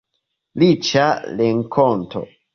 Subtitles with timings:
[0.63, 1.03] Riĉa
[1.43, 2.27] renkonto.